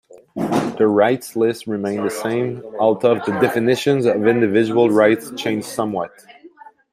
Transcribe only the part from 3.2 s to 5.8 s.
definitions of individual rights changed